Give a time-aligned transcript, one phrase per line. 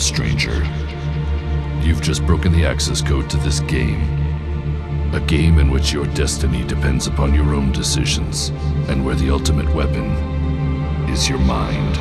[0.00, 0.66] stranger.
[1.82, 4.02] You've just broken the access code to this game.
[5.12, 8.50] A game in which your destiny depends upon your own decisions,
[8.88, 10.10] and where the ultimate weapon
[11.08, 11.98] is your mind.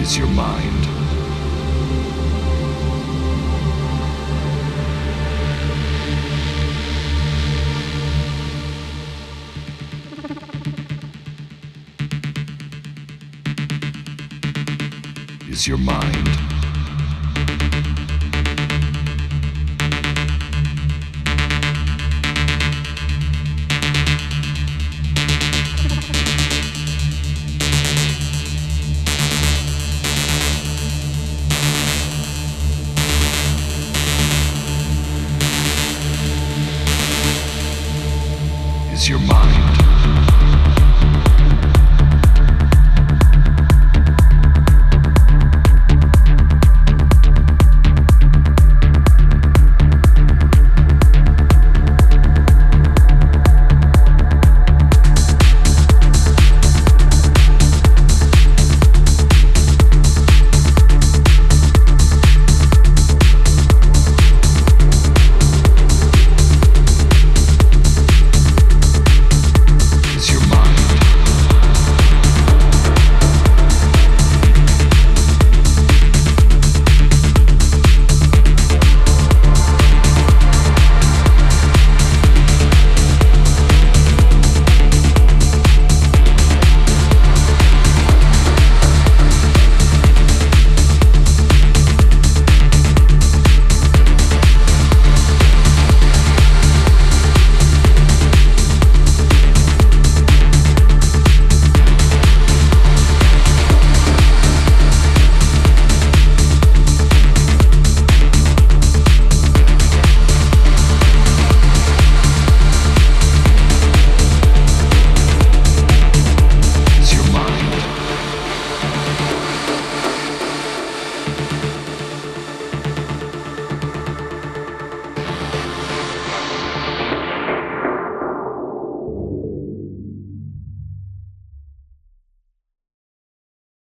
[0.00, 1.05] Is your mind.
[15.56, 16.28] Is your mind.
[38.92, 39.85] Is your mind.